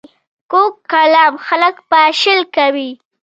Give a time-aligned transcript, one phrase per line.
[0.51, 2.89] کوږ کلام خلک پاشل کوي